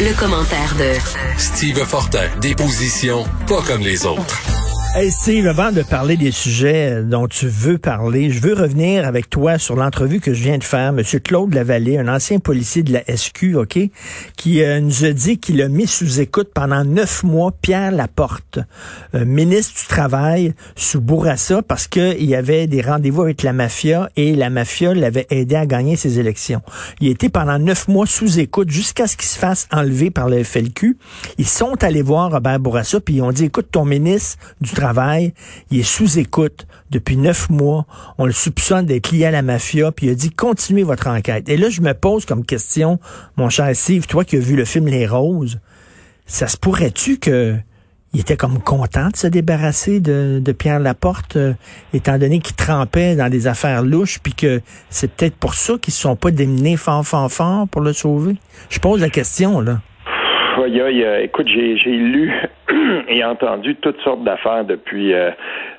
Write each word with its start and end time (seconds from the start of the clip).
Le, 0.00 0.18
commentaire 0.18 0.74
de 0.76 0.92
Steve 1.38 1.84
Fortin, 1.84 2.28
des 2.40 2.54
positions 2.54 3.24
pas 3.46 3.62
comme 3.62 3.80
les 3.80 4.04
autres. 4.04 4.63
Hey 4.96 5.10
Steve, 5.10 5.48
avant 5.48 5.72
de 5.72 5.82
parler 5.82 6.16
des 6.16 6.30
sujets 6.30 7.02
dont 7.02 7.26
tu 7.26 7.48
veux 7.48 7.78
parler, 7.78 8.30
je 8.30 8.38
veux 8.38 8.54
revenir 8.54 9.08
avec 9.08 9.28
toi 9.28 9.58
sur 9.58 9.74
l'entrevue 9.74 10.20
que 10.20 10.32
je 10.32 10.44
viens 10.44 10.56
de 10.56 10.62
faire. 10.62 10.92
Monsieur 10.92 11.18
Claude 11.18 11.52
Lavallée, 11.52 11.98
un 11.98 12.06
ancien 12.06 12.38
policier 12.38 12.84
de 12.84 12.92
la 12.92 13.02
SQ, 13.04 13.56
OK, 13.56 13.76
qui 14.36 14.62
euh, 14.62 14.78
nous 14.78 15.04
a 15.04 15.10
dit 15.10 15.38
qu'il 15.38 15.60
a 15.62 15.68
mis 15.68 15.88
sous 15.88 16.20
écoute 16.20 16.52
pendant 16.54 16.84
neuf 16.84 17.24
mois 17.24 17.50
Pierre 17.60 17.90
Laporte, 17.90 18.60
euh, 19.16 19.24
ministre 19.24 19.80
du 19.80 19.88
Travail, 19.88 20.54
sous 20.76 21.00
Bourassa, 21.00 21.60
parce 21.60 21.88
qu'il 21.88 22.24
y 22.24 22.36
avait 22.36 22.68
des 22.68 22.80
rendez-vous 22.80 23.22
avec 23.22 23.42
la 23.42 23.52
mafia 23.52 24.08
et 24.14 24.36
la 24.36 24.48
mafia 24.48 24.94
l'avait 24.94 25.26
aidé 25.30 25.56
à 25.56 25.66
gagner 25.66 25.96
ses 25.96 26.20
élections. 26.20 26.62
Il 27.00 27.08
a 27.08 27.10
été 27.10 27.30
pendant 27.30 27.58
neuf 27.58 27.88
mois 27.88 28.06
sous 28.06 28.38
écoute 28.38 28.70
jusqu'à 28.70 29.08
ce 29.08 29.16
qu'il 29.16 29.26
se 29.26 29.40
fasse 29.40 29.66
enlever 29.72 30.12
par 30.12 30.28
le 30.28 30.44
FLQ. 30.44 30.96
Ils 31.38 31.48
sont 31.48 31.82
allés 31.82 32.02
voir 32.02 32.30
Robert 32.30 32.60
Bourassa, 32.60 33.00
puis 33.00 33.16
ils 33.16 33.22
ont 33.22 33.32
dit, 33.32 33.46
écoute, 33.46 33.66
ton 33.72 33.84
ministre 33.84 34.38
du 34.60 34.70
Travail, 34.70 34.83
il 35.70 35.80
est 35.80 35.82
sous 35.82 36.18
écoute 36.18 36.66
depuis 36.90 37.16
neuf 37.16 37.50
mois. 37.50 37.86
On 38.18 38.26
le 38.26 38.32
soupçonne 38.32 38.86
d'être 38.86 39.10
lié 39.12 39.26
à 39.26 39.30
la 39.30 39.42
mafia, 39.42 39.92
puis 39.92 40.06
il 40.06 40.10
a 40.10 40.14
dit 40.14 40.30
continuez 40.30 40.82
votre 40.82 41.08
enquête. 41.08 41.48
Et 41.48 41.56
là, 41.56 41.70
je 41.70 41.80
me 41.80 41.94
pose 41.94 42.24
comme 42.24 42.44
question, 42.44 42.98
mon 43.36 43.48
cher 43.48 43.74
Steve, 43.74 44.06
toi 44.06 44.24
qui 44.24 44.36
as 44.36 44.40
vu 44.40 44.56
le 44.56 44.64
film 44.64 44.86
Les 44.86 45.06
Roses, 45.06 45.60
ça 46.26 46.46
se 46.46 46.56
pourrait-tu 46.56 47.18
que 47.18 47.56
il 48.14 48.20
était 48.20 48.36
comme 48.36 48.60
content 48.60 49.08
de 49.08 49.16
se 49.16 49.26
débarrasser 49.26 49.98
de, 49.98 50.40
Pierre 50.56 50.78
Laporte, 50.78 51.34
euh, 51.34 51.52
étant 51.92 52.16
donné 52.16 52.38
qu'il 52.38 52.54
trempait 52.54 53.16
dans 53.16 53.28
des 53.28 53.48
affaires 53.48 53.82
louches, 53.82 54.20
puis 54.22 54.32
que 54.32 54.62
c'est 54.88 55.10
peut-être 55.10 55.34
pour 55.34 55.54
ça 55.54 55.74
qu'ils 55.82 55.90
ne 55.92 55.96
sont 55.96 56.16
pas 56.16 56.30
démenés 56.30 56.76
fort, 56.76 57.04
fort, 57.04 57.30
fort 57.30 57.66
pour 57.66 57.80
le 57.80 57.92
sauver? 57.92 58.36
Je 58.70 58.78
pose 58.78 59.00
la 59.00 59.10
question, 59.10 59.60
là. 59.60 59.80
Écoute, 61.22 61.48
j'ai 61.48 61.90
lu 61.90 62.32
et 63.08 63.24
entendu 63.24 63.76
toutes 63.76 64.00
sortes 64.02 64.24
d'affaires 64.24 64.64
depuis 64.64 65.12
euh, 65.12 65.30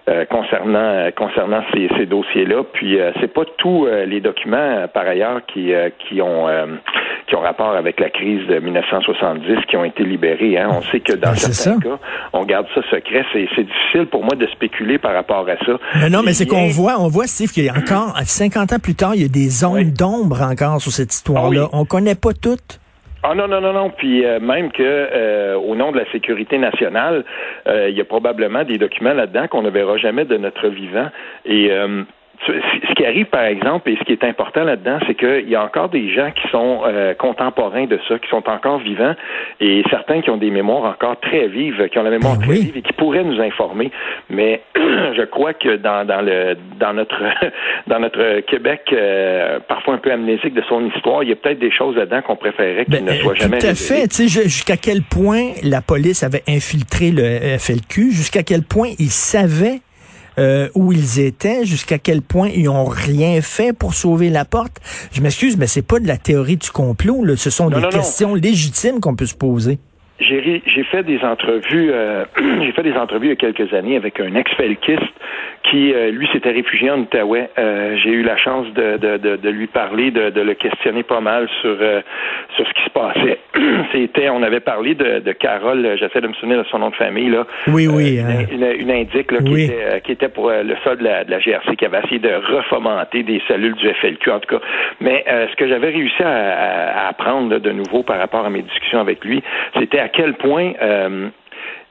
euh, 0.09 0.25
concernant 0.25 0.80
euh, 0.80 1.11
concernant 1.11 1.61
ces, 1.73 1.89
ces 1.97 2.05
dossiers-là. 2.05 2.63
Puis 2.73 2.97
c'est 3.19 3.33
pas 3.33 3.44
tous 3.58 3.88
les 3.88 4.22
documents 4.22 4.88
par 4.94 5.08
ailleurs 5.08 5.41
qui 5.47 5.72
qui 6.00 6.22
ont 6.22 6.47
qui 7.27 7.35
ont 7.35 7.41
rapport 7.41 7.75
avec 7.75 8.00
la 8.00 8.09
crise 8.09 8.45
de 8.47 8.59
1970 8.59 9.66
qui 9.67 9.77
ont 9.77 9.83
été 9.83 10.03
libérés. 10.03 10.58
Hein. 10.58 10.69
On 10.72 10.81
sait 10.91 11.00
que 11.00 11.13
dans 11.13 11.31
ben, 11.31 11.35
certains 11.35 11.80
cas, 11.80 11.97
on 12.33 12.45
garde 12.45 12.67
ça 12.75 12.81
secret. 12.91 13.25
C'est, 13.33 13.63
difficile 13.63 14.05
pour 14.11 14.23
moi 14.23 14.35
de 14.35 14.45
spéculer 14.47 15.00
par 15.00 15.13
rapport 15.13 15.47
à 15.50 15.57
ça. 15.66 15.80
Mais 16.00 16.09
non, 16.09 16.22
mais 16.23 16.33
c'est 16.33 16.45
qu'on 16.45 16.67
voit, 16.67 17.00
on 17.00 17.07
voit, 17.07 17.25
Steve, 17.25 17.52
qu'il 17.52 17.66
y 17.66 17.69
a 17.69 17.73
encore, 17.73 18.16
50 18.23 18.73
ans 18.73 18.80
plus 18.80 18.95
tard, 18.95 19.16
il 19.16 19.22
y 19.23 19.25
a 19.25 19.28
des 19.28 19.50
zones 19.50 19.91
d'ombre 19.91 20.41
encore 20.44 20.81
sur 20.81 20.91
cette 20.91 21.13
histoire-là. 21.13 21.67
Ah 21.72 21.78
on 21.78 21.85
connaît 21.85 22.16
pas 22.16 22.33
toutes. 22.33 22.80
Ah 23.28 23.34
non, 23.34 23.48
non, 23.48 23.59
non, 23.59 23.73
non. 23.73 23.90
Puis 23.90 24.23
euh, 24.23 24.40
même 24.40 24.72
que 24.72 24.84
euh, 24.84 25.58
au 25.58 25.76
nom 25.76 25.92
de 25.92 25.98
la 25.98 26.06
sécurité 26.12 26.59
nationale, 26.59 27.26
euh, 27.66 27.90
il 27.90 27.98
y 27.98 28.02
a 28.02 28.06
probablement 28.06 28.64
des 28.64 28.78
documents 28.78 29.14
là-dedans 29.14 29.48
qu'on 29.48 29.64
ne 29.64 29.72
verra 29.72 29.98
jamais 29.98 30.26
de 30.26 30.38
notre 30.38 30.68
vivant. 30.68 31.09
Et 31.44 31.72
ce 32.47 32.94
qui 32.94 33.05
arrive, 33.05 33.25
par 33.25 33.44
exemple, 33.44 33.89
et 33.89 33.97
ce 33.97 34.03
qui 34.03 34.11
est 34.11 34.23
important 34.23 34.64
là-dedans, 34.64 35.00
c'est 35.08 35.16
qu'il 35.16 35.50
y 35.50 35.55
a 35.55 35.64
encore 35.64 35.89
des 35.89 36.14
gens 36.14 36.31
qui 36.31 36.47
sont 36.50 36.81
euh, 36.86 37.14
contemporains 37.14 37.86
de 37.86 38.00
ça, 38.08 38.19
qui 38.19 38.30
sont 38.30 38.47
encore 38.50 38.80
vivants, 38.80 39.16
et 39.59 39.83
certains 39.89 40.22
qui 40.22 40.30
ont 40.30 40.38
des 40.38 40.52
mémoires 40.52 40.83
encore 40.83 41.19
très 41.19 41.47
vives, 41.47 41.88
qui 41.89 42.00
ont 42.00 42.03
la 42.03 42.09
mémoire 42.09 42.38
ben 42.38 42.45
très 42.45 42.56
vive 42.56 42.78
et 42.78 42.81
qui 42.81 42.94
pourraient 42.94 43.23
nous 43.23 43.39
informer. 43.41 43.91
Mais 44.30 44.61
je 44.75 45.23
crois 45.25 45.53
que 45.53 45.78
dans, 45.78 46.06
dans 46.06 46.22
le 46.22 46.56
dans 46.80 46.94
notre 46.94 47.22
dans 47.88 48.00
notre 48.00 48.41
Québec, 48.41 48.81
euh, 48.94 49.59
parfois 49.67 49.95
un 49.95 50.00
peu 50.00 50.11
amnésique 50.11 50.53
de 50.53 50.63
son 50.67 50.86
histoire, 50.88 51.23
il 51.23 51.30
y 51.30 51.33
a 51.33 51.36
peut-être 51.36 51.59
des 51.59 51.72
choses 51.72 51.95
là-dedans 51.95 52.22
qu'on 52.22 52.36
préférait 52.36 52.86
qu'il 52.86 52.94
ben, 52.94 53.06
ne 53.06 53.13
soient 53.13 53.36
jamais. 53.36 53.59
Tout 53.59 53.67
à 53.67 53.75
fait. 53.75 54.06
Jusqu'à 54.16 54.78
quel 54.78 55.02
point 55.02 55.52
la 55.63 55.81
police 55.81 56.23
avait 56.23 56.44
infiltré 56.47 57.11
le 57.11 57.58
FLQ, 57.58 58.11
jusqu'à 58.11 58.44
quel 58.44 58.63
point 58.63 58.89
ils 59.00 59.09
savaient 59.09 59.81
euh, 60.38 60.69
où 60.75 60.91
ils 60.91 61.19
étaient, 61.19 61.66
jusqu'à 61.66 61.97
quel 61.97 62.22
point 62.22 62.50
ils 62.50 62.69
ont 62.69 62.85
rien 62.85 63.41
fait 63.41 63.78
pour 63.78 63.94
sauver 63.94 64.29
la 64.29 64.46
porte. 64.46 64.81
Je 65.12 65.22
m'excuse, 65.22 65.57
mais 65.57 65.68
c'est 65.68 65.85
pas 65.85 66.00
de 66.00 66.07
la 66.07 66.18
théorie 66.18 66.57
du 66.57 66.69
complot. 66.69 67.23
Là. 67.23 67.35
Ce 67.35 67.50
sont 67.50 67.69
des 67.69 67.81
questions 67.90 68.35
légitimes 68.35 69.00
qu'on 69.00 69.16
peut 69.16 69.25
se 69.25 69.35
poser. 69.35 69.79
J'ai 70.19 70.62
fait 70.91 71.03
des 71.03 71.19
entrevues, 71.19 71.91
euh, 71.91 72.23
j'ai 72.62 72.72
fait 72.72 72.84
des 72.84 72.94
entrevues 72.94 73.28
il 73.28 73.29
y 73.29 73.34
a 73.34 73.35
quelques 73.35 73.73
années 73.73 73.97
avec 73.97 74.19
un 74.19 74.34
ex-felkiste 74.35 75.01
qui, 75.70 75.94
euh, 75.94 76.12
lui, 76.12 76.28
s'était 76.31 76.52
réfugié 76.52 76.90
en 76.92 77.00
Outaouais. 77.00 77.50
Euh, 77.58 77.98
j'ai 78.03 78.12
eu 78.12 78.24
la 78.24 78.38
chance 78.38 78.68
de, 78.74 78.98
de, 78.98 79.38
de, 79.38 79.50
lui 79.50 79.68
parler, 79.68 80.12
de, 80.12 80.30
de, 80.30 80.42
le 80.42 80.53
questionner 80.53 81.03
pas 81.03 81.22
mal 81.22 81.48
sur 81.62 81.78
sur 82.56 82.68
ce 82.68 82.74
qui 82.74 82.84
se 82.84 82.90
passait. 82.90 83.40
C'était, 83.92 84.30
on 84.30 84.44
avait 84.44 84.59
parlé 84.59 84.96
de, 84.96 85.20
de 85.20 85.31
Carole, 85.31 85.96
j'essaie 86.00 86.22
de 86.22 86.28
me 86.28 86.34
souvenir 86.34 86.59
de 86.59 86.68
son 86.70 86.80
nom 86.80 86.90
de 86.90 86.96
famille 86.96 87.30
là. 87.30 87.46
Oui, 87.68 87.88
oui. 87.88 88.20
Une, 88.52 88.64
une, 88.64 88.92
indique 88.92 89.31
là, 89.31 89.40
qui, 89.40 89.64
était, 89.64 90.02
qui 90.02 90.12
était 90.12 90.30
pour 90.30 90.50
le 90.50 90.76
sol 90.84 90.98
de 90.98 91.03
la, 91.03 91.24
de 91.24 91.31
la, 91.31 91.40
GRC, 91.40 91.76
qui 91.76 91.86
avait 91.86 92.00
essayé 92.00 92.20
de 92.20 92.34
refomenter 92.34 93.24
des 93.24 93.42
cellules 93.47 93.76
du 93.76 93.90
FLQ 93.90 94.32
en 94.32 94.40
tout 94.40 94.58
cas. 94.58 94.62
Mais 95.02 95.26
ce 95.28 95.56
que 95.56 95.68
j'avais 95.68 95.90
réussi 95.90 96.22
à, 96.24 97.06
à 97.06 97.08
apprendre 97.09 97.59
de 97.59 97.72
nouveau 97.72 98.03
par 98.03 98.18
rapport 98.18 98.46
à 98.46 98.50
mes 98.50 98.62
discussions 98.62 99.00
avec 99.00 99.24
lui, 99.24 99.44
c'était 99.78 100.00
à 100.00 100.09
quel 100.09 100.34
point 100.34 100.74
euh, 100.82 101.30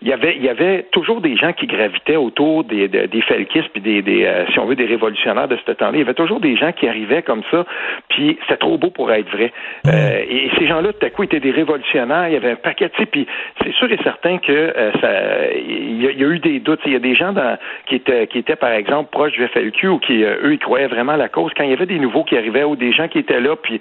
il 0.04 0.10
y 0.10 0.12
avait, 0.12 0.36
il 0.36 0.44
y 0.44 0.50
avait 0.50 0.82
toujours 0.92 1.22
des 1.22 1.34
gens 1.34 1.54
qui 1.54 1.66
gravitaient 1.66 2.16
autour 2.16 2.62
des, 2.64 2.88
des, 2.88 3.06
des 3.06 3.22
felkistes 3.22 3.70
puis 3.70 3.80
des, 3.80 4.02
des 4.02 4.26
euh, 4.26 4.44
si 4.52 4.58
on 4.58 4.66
veut, 4.66 4.76
des 4.76 4.84
révolutionnaires 4.84 5.48
de 5.48 5.56
ce 5.56 5.72
temps-là. 5.72 5.92
Il 5.94 6.00
y 6.00 6.02
avait 6.02 6.12
toujours 6.12 6.40
des 6.40 6.56
gens 6.56 6.72
qui 6.72 6.86
arrivaient 6.86 7.22
comme 7.22 7.42
ça, 7.50 7.64
puis 8.10 8.36
c'était 8.42 8.58
trop 8.58 8.76
beau 8.76 8.90
pour 8.90 9.10
être 9.10 9.30
vrai. 9.30 9.50
Euh, 9.86 10.22
et, 10.28 10.50
ces 10.58 10.66
gens-là, 10.66 10.92
tout 10.92 11.06
à 11.06 11.08
coup, 11.08 11.22
étaient 11.22 11.40
des 11.40 11.52
révolutionnaires. 11.52 12.28
Il 12.28 12.34
y 12.34 12.36
avait 12.36 12.50
un 12.50 12.56
paquet 12.56 12.90
de 12.98 13.04
puis 13.06 13.26
c'est 13.62 13.72
sûr 13.72 13.90
et 13.90 13.98
certain 14.04 14.36
que 14.36 14.52
euh, 14.52 14.92
ça, 15.00 15.50
il 15.56 16.02
y, 16.02 16.06
a, 16.06 16.28
eu 16.28 16.38
des 16.38 16.60
doutes. 16.60 16.80
Il 16.84 16.92
y 16.92 16.96
a 16.96 16.98
des 16.98 17.14
gens 17.14 17.32
dans, 17.32 17.56
qui 17.86 17.94
étaient, 17.94 18.26
qui 18.26 18.38
étaient 18.38 18.56
par 18.56 18.72
exemple 18.72 19.08
proches 19.10 19.32
du 19.32 19.48
FLQ 19.48 19.88
ou 19.88 19.98
qui 20.00 20.22
eux, 20.22 20.52
ils 20.52 20.58
croyaient 20.58 20.86
vraiment 20.86 21.12
à 21.12 21.16
la 21.16 21.30
cause. 21.30 21.50
Quand 21.56 21.64
il 21.64 21.70
y 21.70 21.72
avait 21.74 21.86
des 21.86 21.98
nouveaux 21.98 22.24
qui 22.24 22.36
arrivaient 22.36 22.64
ou 22.64 22.76
des 22.76 22.92
gens 22.92 23.08
qui 23.08 23.20
étaient 23.20 23.40
là 23.40 23.56
puis 23.56 23.80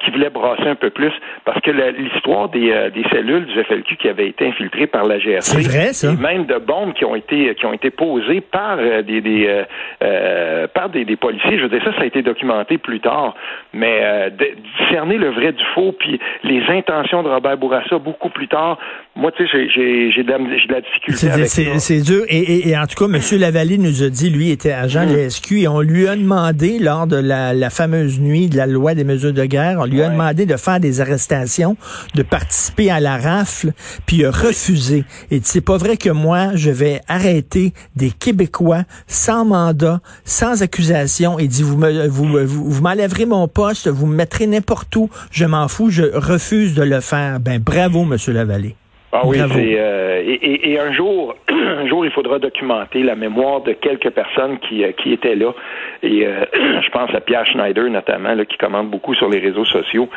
qui 0.00 0.10
voulaient 0.10 0.30
brasser 0.30 0.66
un 0.66 0.74
peu 0.74 0.90
plus, 0.90 1.12
parce 1.44 1.60
que 1.60 1.70
l'histoire 1.70 2.48
des, 2.48 2.90
des 2.92 3.04
cellules 3.10 3.46
du 3.46 3.62
FLQ 3.62 3.96
qui 3.96 4.08
avaient 4.08 4.28
été 4.28 4.48
infiltrées 4.48 4.88
par 4.88 5.04
la 5.04 5.18
GRC 5.18 5.51
c'est 5.52 5.68
vrai, 5.68 5.92
ça. 5.92 6.12
Et 6.12 6.16
même 6.16 6.46
de 6.46 6.58
bombes 6.58 6.92
qui 6.94 7.04
ont 7.04 7.14
été 7.14 7.54
qui 7.54 7.66
ont 7.66 7.72
été 7.72 7.90
posées 7.90 8.40
par 8.40 8.76
euh, 8.78 9.02
des, 9.02 9.20
des 9.20 9.46
euh, 9.46 9.64
euh, 10.02 10.66
par 10.68 10.88
des, 10.88 11.04
des, 11.04 11.16
policiers. 11.16 11.58
Je 11.58 11.64
veux 11.64 11.68
dire 11.68 11.82
ça, 11.84 11.94
ça 11.94 12.02
a 12.02 12.04
été 12.04 12.22
documenté 12.22 12.78
plus 12.78 13.00
tard. 13.00 13.34
Mais 13.72 14.30
discerner 14.78 15.18
le 15.18 15.30
vrai 15.30 15.52
du 15.52 15.64
faux, 15.74 15.92
puis 15.92 16.20
les 16.44 16.62
intentions 16.68 17.22
de 17.22 17.28
Robert 17.28 17.56
Bourassa 17.56 17.98
beaucoup 17.98 18.28
plus 18.28 18.48
tard. 18.48 18.78
Moi, 19.14 19.30
tu 19.36 19.46
sais, 19.46 19.68
j'ai 19.68 20.24
de, 20.24 20.72
la 20.72 20.80
difficulté 20.80 21.30
avec 21.30 21.46
ça. 21.46 21.78
C'est 21.78 22.00
dur. 22.00 22.24
Et, 22.28 22.70
et, 22.70 22.78
en 22.78 22.86
tout 22.86 22.94
cas, 22.96 23.12
M. 23.12 23.38
Lavallée 23.38 23.76
nous 23.76 24.02
a 24.02 24.08
dit, 24.08 24.30
lui 24.30 24.50
était 24.50 24.72
agent 24.72 25.04
de 25.04 25.14
l'ESQ, 25.14 25.60
et 25.60 25.68
on 25.68 25.82
lui 25.82 26.08
a 26.08 26.16
demandé 26.16 26.78
lors 26.78 27.06
de 27.06 27.16
la, 27.16 27.52
la, 27.52 27.68
fameuse 27.68 28.18
nuit 28.20 28.48
de 28.48 28.56
la 28.56 28.66
loi 28.66 28.94
des 28.94 29.04
mesures 29.04 29.34
de 29.34 29.44
guerre, 29.44 29.80
on 29.80 29.84
lui 29.84 30.00
a 30.02 30.08
demandé 30.08 30.46
de 30.46 30.56
faire 30.56 30.80
des 30.80 31.02
arrestations, 31.02 31.76
de 32.14 32.22
participer 32.22 32.90
à 32.90 33.00
la 33.00 33.18
rafle, 33.18 33.72
puis 34.06 34.18
il 34.18 34.24
a 34.24 34.30
refusé. 34.30 35.04
Et 35.30 35.40
c'est 35.42 35.60
pas 35.60 35.76
vrai 35.76 35.98
que 35.98 36.10
moi, 36.10 36.52
je 36.54 36.70
vais 36.70 37.02
arrêter 37.06 37.74
des 37.94 38.10
Québécois 38.10 38.84
sans 39.06 39.44
mandat, 39.44 40.00
sans 40.24 40.62
accusation 40.62 41.38
et 41.38 41.48
dit, 41.48 41.62
vous 41.62 41.76
me, 41.76 42.06
vous, 42.06 42.26
vous, 42.46 42.82
m'enlèverez 42.82 43.26
mon 43.26 43.46
poste, 43.46 43.88
vous 43.88 44.06
me 44.06 44.16
mettrez 44.16 44.46
n'importe 44.46 44.96
où, 44.96 45.10
je 45.30 45.44
m'en 45.44 45.68
fous, 45.68 45.90
je 45.90 46.04
refuse 46.14 46.74
de 46.74 46.82
le 46.82 47.00
faire. 47.00 47.40
Ben, 47.40 47.60
bravo, 47.60 48.04
Monsieur 48.04 48.32
Lavallée. 48.32 48.74
Ah 49.14 49.26
oui, 49.26 49.36
c'est 49.46 49.74
euh, 49.78 50.22
et, 50.24 50.72
et, 50.72 50.80
un 50.80 50.90
jour, 50.94 51.34
un 51.50 51.86
jour, 51.86 52.06
il 52.06 52.10
faudra 52.12 52.38
documenter 52.38 53.02
la 53.02 53.14
mémoire 53.14 53.60
de 53.60 53.72
quelques 53.72 54.08
personnes 54.08 54.58
qui, 54.60 54.82
euh, 54.82 54.92
qui 54.92 55.12
étaient 55.12 55.34
là. 55.34 55.52
Et 56.02 56.26
euh, 56.26 56.46
je 56.82 56.88
pense 56.88 57.14
à 57.14 57.20
Pierre 57.20 57.44
Schneider 57.44 57.90
notamment, 57.90 58.34
là, 58.34 58.46
qui 58.46 58.56
commande 58.56 58.88
beaucoup 58.88 59.14
sur 59.14 59.28
les 59.28 59.38
réseaux 59.38 59.66
sociaux, 59.66 60.08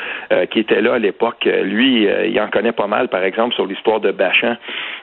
qui 0.50 0.59
était 0.59 0.81
là 0.81 0.94
à 0.94 1.00
l'époque. 1.00 1.46
Lui, 1.46 2.05
il 2.05 2.40
en 2.40 2.47
connaît 2.47 2.72
pas 2.72 2.87
mal, 2.87 3.09
par 3.09 3.23
exemple, 3.23 3.53
sur 3.55 3.66
l'histoire 3.66 3.99
de 3.99 4.11
Bachan, 4.11 4.55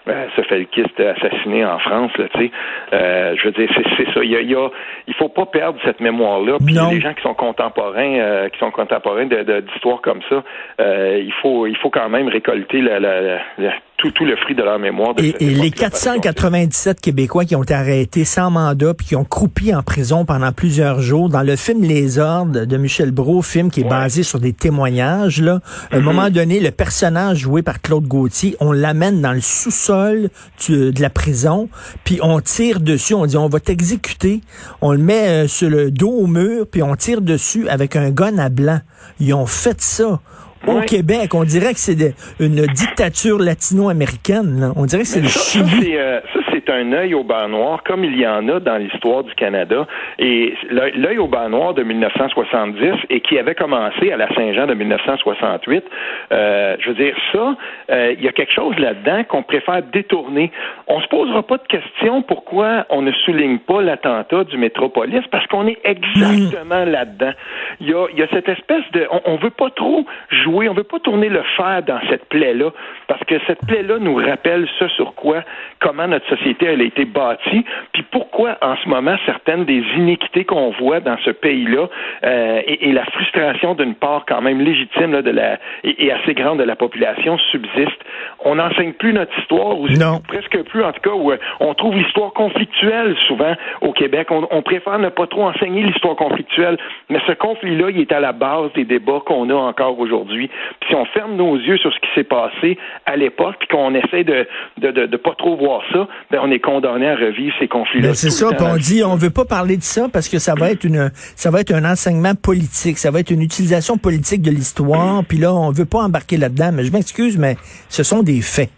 ce 0.07 0.43
felkiste 0.43 0.99
assassiné 0.99 1.65
en 1.65 1.79
France. 1.79 2.11
Là, 2.17 2.25
tu 2.35 2.41
sais, 2.41 2.51
je 2.93 3.45
veux 3.45 3.53
dire, 3.53 3.69
c'est 3.97 4.13
ça. 4.13 4.21
Il 4.23 4.31
y, 4.31 4.37
a, 4.37 4.69
il, 5.07 5.15
faut 5.15 5.29
pas 5.29 5.47
perdre 5.47 5.79
cette 5.85 6.01
mémoire-là. 6.01 6.57
Puis 6.65 6.75
les 6.75 7.01
gens 7.01 7.15
qui 7.15 7.23
sont 7.23 7.35
contemporains, 7.35 8.49
qui 8.51 8.59
sont 8.59 8.71
contemporains 8.71 9.27
d'histoires 9.27 10.01
comme 10.01 10.21
ça, 10.29 10.43
il 10.79 11.33
faut, 11.41 11.67
il 11.67 11.77
faut 11.77 11.91
quand 11.91 12.09
même 12.09 12.29
récolter 12.29 12.81
la, 12.81 12.99
la 13.01 13.73
tout, 14.11 14.25
le 14.25 14.37
fruit 14.37 14.55
de 14.55 14.63
leur 14.63 14.79
mémoire. 14.79 15.15
et, 15.19 15.33
les 15.41 15.71
497 15.71 17.01
Québécois 17.01 17.45
qui 17.45 17.55
ont 17.55 17.63
été 17.63 17.75
arrêtés 17.75 18.25
sans 18.25 18.51
mandat 18.51 18.95
puis 18.95 19.07
qui 19.07 19.17
ont 19.17 19.25
croupi 19.25 19.75
en 19.75 19.83
prison 19.83 20.25
pendant 20.25 20.53
plusieurs 20.53 21.01
jours, 21.01 21.29
dans 21.29 21.43
le 21.43 21.57
film 21.57 21.83
Les 21.83 22.19
Ordres 22.19 22.65
de 22.65 22.77
Michel 22.77 23.13
Brault, 23.13 23.43
film 23.43 23.71
qui 23.71 23.83
est 23.83 23.89
basé 23.89 24.23
sur 24.23 24.41
des 24.41 24.53
témoignages, 24.53 25.41
là, 25.41 25.61
à 25.91 25.97
un 25.97 26.01
mm-hmm. 26.01 26.03
moment 26.03 26.31
donné, 26.31 26.61
le 26.61 26.71
personnage 26.71 27.39
joué 27.39 27.63
par 27.63 27.81
Claude 27.81 28.07
Gauthier, 28.07 28.57
on 28.61 28.73
l'amène 28.73 29.21
dans 29.21 29.33
le 29.33 29.41
sous-sol 29.41 30.31
de 30.69 31.01
la 31.01 31.11
prison, 31.11 31.69
puis 32.05 32.19
on 32.23 32.41
tire 32.41 32.81
dessus, 32.81 33.15
on 33.15 33.27
dit 33.27 33.37
on 33.37 33.49
va 33.49 33.61
t'exécuter, 33.61 34.41
on 34.81 34.93
le 34.93 34.99
met 34.99 35.29
euh, 35.29 35.49
sur 35.49 35.71
le 35.71 35.91
dos 35.91 36.11
au 36.11 36.27
mur, 36.27 36.67
puis 36.71 36.83
on 36.83 36.97
tire 36.97 37.21
dessus 37.21 37.69
avec 37.69 37.97
un 37.97 38.11
gun 38.11 38.39
à 38.39 38.49
blanc. 38.49 38.81
Ils 39.21 39.35
ont 39.35 39.47
fait 39.47 39.81
ça 39.81 40.21
au 40.67 40.81
Québec. 40.81 41.35
On 41.35 41.45
dirait 41.45 41.75
que 41.75 41.81
c'est 41.81 42.15
une 42.41 42.67
dictature 42.67 43.39
latino-américaine. 43.39 44.73
On 44.77 44.85
dirait 44.87 45.03
que 45.03 45.09
c'est 45.09 45.21
le 45.21 45.29
Chili. 45.29 45.97
Euh, 45.97 46.21
ça, 46.33 46.41
c'est 46.65 46.73
un 46.73 46.93
œil 46.93 47.15
au 47.15 47.25
bas 47.25 47.49
noir, 47.49 47.83
comme 47.85 48.05
il 48.05 48.19
y 48.19 48.27
en 48.27 48.49
a 48.49 48.61
dans 48.61 48.77
l'histoire 48.77 49.25
du 49.25 49.35
Canada. 49.35 49.87
Et 50.19 50.55
l'œil 50.71 51.19
au 51.19 51.27
bas 51.27 51.49
noir 51.49 51.75
de 51.75 51.83
1970 51.83 53.07
et 53.11 53.21
qui 53.21 53.39
avait 53.39 53.55
commencé 53.55 54.13
à 54.13 54.17
la 54.17 54.33
Saint-Jean 54.35 54.67
de 54.67 54.75
1968, 54.75 55.85
euh, 56.33 56.77
je 56.81 56.89
veux 56.89 56.95
dire, 56.95 57.17
ça, 57.33 57.55
euh, 57.91 58.15
il 58.17 58.25
y 58.25 58.29
a 58.29 58.33
quelque 58.33 58.53
chose 58.53 58.79
là-dedans 58.79 59.25
qu'on 59.25 59.43
préfère 59.43 59.83
détourner. 59.83 60.51
On 60.87 61.01
se 61.01 61.09
posera 61.09 61.43
pas 61.43 61.59
de 61.59 61.67
question 61.67 62.23
pourquoi 62.23 62.87
on 62.91 63.03
ne 63.03 63.13
souligne 63.13 63.59
pas 63.59 63.83
l'attentat 63.83 64.45
du 64.45 64.57
Métropolis, 64.59 65.23
parce 65.31 65.47
qu'on 65.47 65.67
est 65.67 65.79
exactement 65.85 66.85
là-dedans. 66.85 67.33
Il 67.81 67.89
y 67.89 67.95
a, 67.95 68.07
y 68.17 68.23
a 68.23 68.29
cette 68.29 68.49
espèce 68.49 68.85
de... 68.93 69.07
On, 69.11 69.21
on 69.25 69.37
veut 69.37 69.51
pas 69.51 69.71
trop 69.71 70.05
jouer, 70.31 70.69
on 70.69 70.75
veut 70.75 70.83
pas 70.85 70.99
tourner 70.99 71.29
le 71.29 71.43
fer 71.57 71.83
dans 71.87 72.01
cette 72.09 72.27
plaie-là, 72.27 72.71
parce 73.09 73.23
que 73.25 73.35
cette 73.47 73.65
plaie-là 73.67 73.99
nous 73.99 74.15
rappelle 74.15 74.69
ce 74.79 74.89
sur 74.89 75.15
quoi, 75.15 75.43
comment 75.81 76.07
notre 76.07 76.29
société 76.29 76.52
elle 76.61 76.81
a 76.81 76.85
été 76.85 77.05
bâtie, 77.05 77.65
puis 77.93 78.05
pourquoi 78.11 78.57
en 78.61 78.77
ce 78.77 78.89
moment 78.89 79.17
certaines 79.27 79.65
des 79.65 79.83
iniquités 79.97 80.45
qu'on 80.45 80.71
voit 80.71 81.01
dans 81.01 81.17
ce 81.25 81.31
pays-là 81.31 81.89
euh, 82.25 82.61
et, 82.67 82.93
la 82.93 83.05
frustration 83.07 83.75
d'une 83.75 83.95
part 83.95 84.25
quand 84.27 84.43
même 84.43 84.61
légitime 84.61 85.13
là, 85.13 85.23
de 85.23 85.31
la 85.31 85.59
et, 85.85 86.13
assez 86.13 86.35
grande 86.35 86.59
de 86.59 86.65
la 86.65 86.77
population 86.77 87.39
subsiste. 87.51 87.99
On 88.45 88.57
n'enseigne 88.57 88.93
plus 88.93 89.13
notre 89.13 89.37
histoire, 89.39 89.79
ou 89.79 89.87
presque 90.29 90.63
plus 90.65 90.85
en 90.85 90.93
tout 90.93 91.01
cas, 91.01 91.15
où 91.15 91.33
euh, 91.33 91.39
on 91.61 91.73
trouve 91.75 91.97
l'histoire 91.97 92.33
conflictuelle 92.33 93.17
souvent 93.27 93.55
au 93.81 93.93
Québec. 93.93 94.29
On, 94.31 94.47
on 94.51 94.63
préfère 94.63 94.99
ne 94.99 95.09
pas 95.09 95.27
trop 95.27 95.45
enseigner 95.45 95.83
l'histoire 95.83 96.17
conflictuelle, 96.17 96.77
mais 97.09 97.21
ce 97.27 97.33
conflit-là, 97.33 97.91
il 97.91 98.01
est 98.01 98.13
à 98.13 98.21
la 98.21 98.33
base 98.33 98.73
des 98.75 98.85
débats 98.85 99.21
qu'on 99.25 99.49
a 99.51 99.55
encore 99.55 99.99
aujourd'hui. 99.99 100.51
Puis 100.81 100.91
si 100.91 100.95
on 100.95 101.05
ferme 101.07 101.37
nos 101.37 101.57
yeux 101.57 101.79
sur 101.79 101.93
ce 101.93 101.99
qui 102.01 102.09
s'est 102.15 102.25
passé 102.25 102.79
à 103.07 103.17
l'époque, 103.17 103.57
puis 103.59 103.69
qu'on 103.69 103.95
essaie 103.95 104.25
de 104.25 104.47
de, 104.79 104.91
de, 104.91 105.07
de, 105.07 105.17
pas 105.17 105.35
trop 105.35 105.57
voir 105.57 105.83
ça, 105.93 106.09
ben 106.31 106.41
on 106.43 106.51
est 106.51 106.59
condamné 106.59 107.09
à 107.09 107.15
revivre 107.15 107.55
ces 107.59 107.69
conflits-là. 107.69 108.09
Ben, 108.09 108.15
c'est 108.15 108.31
ça, 108.31 108.49
on 108.61 108.77
dit 108.77 109.03
on 109.05 109.15
veut 109.15 109.31
pas 109.31 109.45
parler 109.45 109.77
de 109.77 109.83
ça 109.83 110.09
parce 110.13 110.29
que 110.29 110.39
ça 110.39 110.55
va 110.55 110.71
être 110.71 110.85
une 110.85 111.11
ça 111.37 111.51
va 111.51 111.61
être 111.61 111.73
un 111.73 111.85
enseignement 111.85 112.35
politique, 112.35 112.99
ça 112.99 113.11
va 113.11 113.21
être 113.21 113.31
une 113.31 113.43
utilisation 113.43 113.97
politique 113.97 114.43
de 114.43 114.51
l'histoire, 114.51 115.25
puis 115.25 115.39
là 115.39 115.55
on 115.55 115.71
veut 115.71 115.87
pas 115.87 116.01
embarquer 116.01 116.37
là-dedans, 116.37 116.73
mais 116.73 116.85
je 116.85 116.93
m'excuse 116.93 117.39
mais 117.39 117.57
ce 117.89 118.03
sont 118.03 118.23
des 118.23 118.41
faits. 118.41 118.71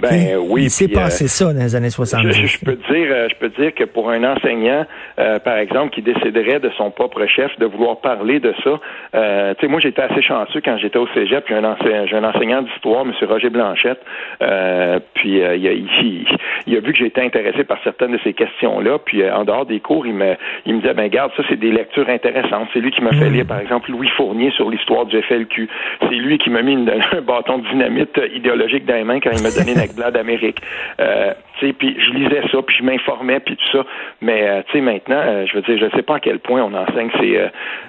Ben 0.00 0.36
oui. 0.38 0.64
Il 0.64 0.70
s'est 0.70 0.88
passé 0.88 1.24
euh, 1.24 1.28
ça 1.28 1.52
dans 1.52 1.60
les 1.60 1.76
années 1.76 1.90
70. 1.90 2.32
Je, 2.32 2.58
peux 2.64 2.76
dire, 2.76 3.08
euh, 3.10 3.28
je 3.30 3.36
peux 3.36 3.48
dire 3.50 3.74
que 3.74 3.84
pour 3.84 4.10
un 4.10 4.24
enseignant, 4.24 4.86
euh, 5.18 5.38
par 5.38 5.56
exemple, 5.56 5.94
qui 5.94 6.02
déciderait 6.02 6.60
de 6.60 6.70
son 6.76 6.90
propre 6.90 7.26
chef 7.26 7.56
de 7.58 7.66
vouloir 7.66 8.00
parler 8.00 8.40
de 8.40 8.54
ça, 8.64 8.80
tu 9.12 9.60
sais, 9.60 9.68
moi 9.68 9.80
j'étais 9.80 10.02
assez 10.02 10.22
chanceux 10.22 10.60
quand 10.64 10.78
j'étais 10.78 10.98
au 10.98 11.06
Cégep, 11.08 11.44
j'ai 11.48 11.54
un, 11.54 11.64
enseignant, 11.64 12.06
un 12.12 12.24
enseignant 12.24 12.62
d'histoire, 12.62 13.04
M. 13.04 13.12
Roger 13.28 13.50
Blanchette, 13.50 14.00
puis 15.14 15.38
il, 15.38 15.44
a, 15.44 15.54
il, 15.54 16.76
a 16.76 16.80
vu 16.80 16.92
que 16.92 16.98
j'étais 16.98 17.22
intéressé 17.22 17.64
par 17.64 17.78
certaines 17.84 18.12
de 18.12 18.20
ces 18.24 18.32
questions-là, 18.32 18.98
puis 19.04 19.28
en 19.28 19.44
dehors 19.44 19.66
des 19.66 19.80
cours, 19.80 20.06
il 20.06 20.14
me, 20.14 20.34
il 20.66 20.74
me 20.74 20.80
disait, 20.80 20.94
ben 20.94 21.08
garde, 21.08 21.32
ça 21.36 21.42
c'est 21.48 21.58
des 21.58 21.70
lectures 21.70 22.08
intéressantes. 22.08 22.68
C'est 22.72 22.80
lui 22.80 22.90
qui 22.90 23.02
m'a 23.02 23.10
fait 23.10 23.28
mm. 23.28 23.32
lire, 23.32 23.46
par 23.46 23.60
exemple, 23.60 23.90
Louis 23.90 24.08
Fournier 24.16 24.50
sur 24.52 24.70
l'histoire 24.70 25.06
du 25.06 25.20
FLQ. 25.20 25.68
C'est 26.00 26.14
lui 26.14 26.38
qui 26.38 26.50
m'a 26.50 26.62
mis 26.62 26.74
un 27.12 27.20
bâton 27.20 27.58
de 27.58 27.68
dynamite 27.68 28.20
idéologique 28.34 28.86
dans 28.86 28.94
les 28.94 29.04
mains 29.04 29.20
quand 29.20 29.30
il 29.32 29.42
m'a 29.42 29.50
donné 29.50 29.74
Black 29.94 30.12
d'Amérique. 30.12 30.60
Euh, 31.00 31.32
puis 31.72 31.96
je 32.00 32.10
lisais 32.10 32.42
ça, 32.50 32.58
puis 32.66 32.76
je 32.76 32.82
m'informais, 32.82 33.38
puis 33.38 33.56
tout 33.56 33.78
ça. 33.78 33.84
Mais 34.20 34.48
euh, 34.48 34.62
tu 34.66 34.72
sais, 34.72 34.80
maintenant, 34.80 35.20
euh, 35.20 35.46
je 35.46 35.54
veux 35.54 35.62
dire, 35.62 35.78
je 35.78 35.96
sais 35.96 36.02
pas 36.02 36.16
à 36.16 36.20
quel 36.20 36.40
point 36.40 36.60
on 36.62 36.74
enseigne 36.74 37.10
ces, 37.20 37.36
euh, 37.36 37.48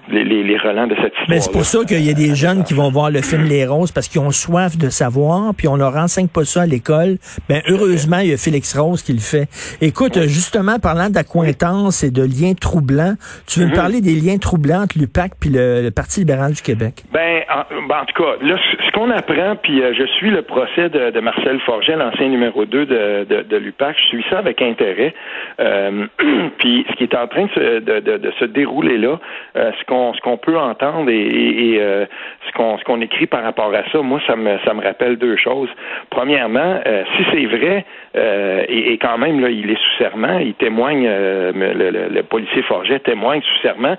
les, 0.10 0.24
les, 0.24 0.44
les, 0.44 0.58
relents 0.58 0.86
de 0.86 0.96
cette 0.96 1.14
histoire. 1.14 1.30
Mais 1.30 1.40
c'est 1.40 1.52
pour 1.52 1.66
ça 1.66 1.80
qu'il 1.86 2.06
y 2.06 2.12
a 2.12 2.14
des 2.14 2.36
jeunes 2.36 2.64
qui 2.64 2.76
vont 2.76 2.92
voir 2.92 3.10
le 3.10 3.22
film 3.22 3.46
Les 3.46 3.66
Roses 3.66 3.92
parce 3.92 4.08
qu'ils 4.08 4.22
ont 4.22 4.30
soif 4.30 4.78
de 4.78 4.90
savoir, 4.90 5.56
puis 5.56 5.68
on 5.68 5.76
leur 5.76 5.96
enseigne 5.96 6.28
pas 6.28 6.46
ça 6.46 6.62
à 6.62 6.66
l'école. 6.68 7.18
Ben 7.50 7.62
heureusement, 7.68 8.20
il 8.20 8.30
y 8.30 8.34
a 8.34 8.38
Félix 8.38 8.78
Rose 8.78 9.02
qui 9.02 9.14
le 9.14 9.20
fait. 9.20 9.48
Écoute, 9.82 10.20
justement, 10.24 10.78
parlant 10.78 11.10
d'accointance 11.10 12.04
et 12.04 12.12
de 12.12 12.22
liens 12.22 12.54
troublants, 12.54 13.16
tu 13.48 13.62
veux 13.62 13.66
me 13.66 13.72
mhm. 13.72 13.78
parler 13.78 14.02
des 14.02 14.16
liens 14.16 14.38
troublants 14.38 14.84
entre 14.84 15.00
l'UPAC 15.00 15.32
puis 15.40 15.50
le, 15.50 15.90
Parti 15.94 16.22
libéral 16.22 16.54
du 16.54 16.62
Québec? 16.62 17.04
Ben, 17.12 17.33
en, 17.54 17.88
ben, 17.88 18.02
en 18.02 18.06
tout 18.06 18.24
cas, 18.24 18.36
là, 18.42 18.56
ce 18.86 18.92
qu'on 18.92 19.10
apprend, 19.10 19.56
puis 19.62 19.82
je 19.94 20.04
suis 20.06 20.30
le 20.30 20.42
procès 20.42 20.90
de, 20.90 21.20
Marcel 21.20 21.60
Forget, 21.62 21.96
l'ancien 21.96 22.28
numéro 22.28 22.66
2 22.66 22.86
de, 22.86 23.58
l'UPAC. 23.58 23.96
Je 23.98 24.08
suis 24.08 24.26
ça 24.30 24.40
avec 24.40 24.62
intérêt. 24.62 25.14
Euh, 25.60 26.06
puis 26.58 26.86
ce 26.90 26.96
qui 26.96 27.04
est 27.04 27.16
en 27.16 27.28
train 27.28 27.46
de, 27.56 27.80
de, 27.80 28.18
de 28.18 28.32
se 28.40 28.46
dérouler 28.46 28.98
là, 28.98 29.20
euh, 29.56 29.72
ce 29.80 29.86
qu'on 29.86 30.14
ce 30.14 30.22
qu'on 30.22 30.38
peut 30.38 30.58
entendre 30.58 31.10
et, 31.10 31.78
euh, 31.80 32.06
ce 32.48 32.52
qu'on 32.54 32.78
ce 32.78 32.84
qu'on 32.84 33.02
écrit 33.02 33.28
par 33.28 33.44
rapport 33.44 33.74
à 33.74 33.84
ça, 33.92 34.02
moi 34.02 34.20
ça 34.28 34.36
me 34.36 34.58
ça 34.66 34.74
me 34.74 34.82
rappelle 34.84 35.18
deux 35.18 35.38
choses. 35.38 35.70
Premièrement, 36.10 36.82
si 37.16 37.24
c'est 37.32 37.46
vrai 37.46 37.86
et, 38.16 38.98
quand 39.02 39.18
même 39.18 39.40
là, 39.40 39.50
il 39.50 39.70
est 39.70 39.78
sous 39.78 39.98
serment, 39.98 40.38
il 40.38 40.54
témoigne, 40.54 41.08
le, 41.08 42.10
le, 42.10 42.24
policier 42.24 42.62
Forget 42.64 43.00
témoigne 43.00 43.42
sous 43.42 43.62
serment. 43.62 43.96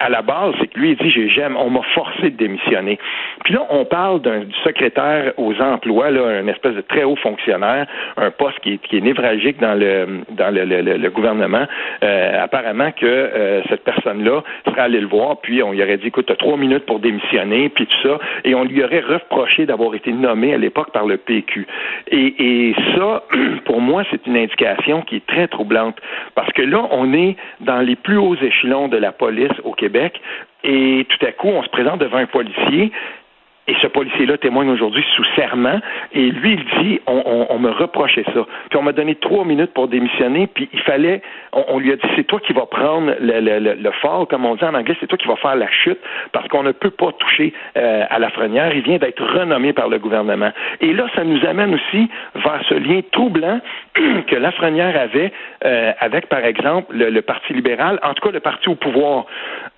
à 0.00 0.08
la 0.08 0.22
base, 0.22 0.54
c'est 0.60 0.68
que 0.68 0.78
lui 0.78 0.90
il 0.90 0.96
dit 0.96 1.10
j'ai 1.10 1.28
j'aime, 1.28 1.56
on 1.56 1.70
m'a 1.70 1.82
forcé 1.94 2.30
de 2.30 2.36
démissionner. 2.36 2.85
Puis 3.44 3.54
là, 3.54 3.66
on 3.70 3.84
parle 3.84 4.20
d'un 4.20 4.42
secrétaire 4.64 5.32
aux 5.36 5.54
emplois, 5.60 6.10
là, 6.10 6.26
un 6.26 6.46
espèce 6.46 6.74
de 6.74 6.80
très 6.80 7.04
haut 7.04 7.16
fonctionnaire, 7.16 7.86
un 8.16 8.30
poste 8.30 8.60
qui 8.60 8.74
est, 8.74 9.00
névralgique 9.00 9.58
dans 9.60 9.74
le 9.74 10.22
dans 10.30 10.54
le, 10.54 11.08
gouvernement. 11.10 11.66
Euh, 12.02 12.42
apparemment 12.42 12.92
que 12.92 13.06
euh, 13.06 13.62
cette 13.68 13.84
personne-là 13.84 14.42
serait 14.66 14.82
allée 14.82 15.00
le 15.00 15.06
voir, 15.06 15.38
puis 15.40 15.62
on 15.62 15.72
lui 15.72 15.82
aurait 15.82 15.98
dit 15.98 16.08
écoute, 16.08 16.26
tu 16.26 16.32
as 16.32 16.36
trois 16.36 16.56
minutes 16.56 16.86
pour 16.86 17.00
démissionner, 17.00 17.68
puis 17.68 17.86
tout 17.86 18.08
ça, 18.08 18.18
et 18.44 18.54
on 18.54 18.64
lui 18.64 18.82
aurait 18.82 19.00
reproché 19.00 19.66
d'avoir 19.66 19.94
été 19.94 20.12
nommé 20.12 20.54
à 20.54 20.58
l'époque 20.58 20.92
par 20.92 21.06
le 21.06 21.16
PQ. 21.16 21.66
Et 22.10 22.74
ça, 22.96 23.22
pour 23.64 23.80
moi, 23.80 24.02
c'est 24.10 24.26
une 24.26 24.36
indication 24.36 25.02
qui 25.02 25.16
est 25.16 25.26
très 25.26 25.48
troublante, 25.48 25.96
parce 26.34 26.52
que 26.52 26.62
là, 26.62 26.86
on 26.90 27.12
est 27.12 27.36
dans 27.60 27.80
les 27.80 27.96
plus 27.96 28.18
hauts 28.18 28.36
échelons 28.36 28.88
de 28.88 28.96
la 28.96 29.12
police 29.12 29.52
au 29.64 29.72
Québec, 29.72 30.20
et 30.66 31.06
tout 31.08 31.24
à 31.24 31.32
coup, 31.32 31.48
on 31.48 31.62
se 31.62 31.68
présente 31.68 32.00
devant 32.00 32.18
un 32.18 32.26
policier 32.26 32.92
et 33.68 33.74
ce 33.82 33.86
policier-là 33.88 34.38
témoigne 34.38 34.70
aujourd'hui 34.70 35.04
sous 35.14 35.24
serment. 35.34 35.80
Et 36.12 36.30
lui, 36.30 36.54
il 36.54 36.82
dit, 36.82 37.00
on, 37.06 37.46
on, 37.50 37.58
me 37.58 37.70
reprochait 37.70 38.24
ça. 38.32 38.46
Puis 38.70 38.78
on 38.78 38.82
m'a 38.82 38.92
donné 38.92 39.16
trois 39.16 39.44
minutes 39.44 39.72
pour 39.72 39.88
démissionner. 39.88 40.46
Puis 40.46 40.68
il 40.72 40.80
fallait, 40.80 41.22
on, 41.52 41.78
lui 41.78 41.92
a 41.92 41.96
dit, 41.96 42.06
c'est 42.14 42.24
toi 42.26 42.38
qui 42.40 42.52
vas 42.52 42.66
prendre 42.66 43.14
le, 43.20 43.40
le, 43.40 43.74
le, 43.74 43.90
fort, 44.02 44.28
comme 44.28 44.44
on 44.44 44.54
dit 44.54 44.64
en 44.64 44.74
anglais, 44.74 44.96
c'est 45.00 45.06
toi 45.06 45.18
qui 45.18 45.26
vas 45.26 45.36
faire 45.36 45.56
la 45.56 45.70
chute, 45.70 45.98
parce 46.32 46.46
qu'on 46.48 46.62
ne 46.62 46.72
peut 46.72 46.90
pas 46.90 47.12
toucher 47.12 47.52
euh, 47.76 48.04
à 48.08 48.18
la 48.18 48.30
frenière. 48.30 48.74
Il 48.74 48.82
vient 48.82 48.98
d'être 48.98 49.22
renommé 49.22 49.72
par 49.72 49.88
le 49.88 49.98
gouvernement. 49.98 50.52
Et 50.80 50.92
là, 50.92 51.06
ça 51.14 51.24
nous 51.24 51.44
amène 51.44 51.74
aussi 51.74 52.08
vers 52.36 52.60
ce 52.68 52.74
lien 52.74 53.00
troublant 53.10 53.60
que 54.26 54.36
la 54.36 54.52
frenière 54.52 54.98
avait 55.00 55.32
euh, 55.64 55.92
avec, 56.00 56.28
par 56.28 56.44
exemple, 56.44 56.94
le, 56.94 57.10
le 57.10 57.22
Parti 57.22 57.52
libéral, 57.52 57.98
en 58.02 58.14
tout 58.14 58.24
cas 58.24 58.32
le 58.32 58.40
parti 58.40 58.68
au 58.68 58.74
pouvoir. 58.74 59.26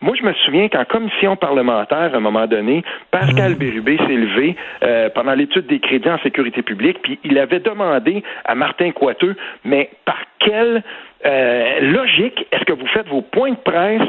Moi, 0.01 0.15
je 0.19 0.25
me 0.25 0.33
souviens 0.35 0.69
qu'en 0.69 0.85
commission 0.85 1.37
parlementaire, 1.37 2.11
à 2.13 2.17
un 2.17 2.21
moment 2.21 2.47
donné, 2.47 2.85
Pascal 3.11 3.53
mmh. 3.53 3.59
S'est 3.87 4.15
levé 4.15 4.57
euh, 4.83 5.09
pendant 5.11 5.35
l'étude 5.35 5.67
des 5.67 5.79
crédits 5.81 6.11
en 6.11 6.19
sécurité 6.19 6.63
publique, 6.63 6.99
puis 7.03 7.19
il 7.25 7.39
avait 7.39 7.61
demandé 7.61 8.23
à 8.45 8.55
Martin 8.55 8.91
Coiteux, 8.93 9.37
mais 9.65 9.91
par 10.05 10.19
quelle 10.39 10.83
euh, 11.25 11.81
logique 11.81 12.47
est-ce 12.53 12.65
que 12.65 12.73
vous 12.73 12.87
faites 12.89 13.09
vos 13.09 13.23
points 13.23 13.51
de 13.51 13.57
presse 13.57 14.09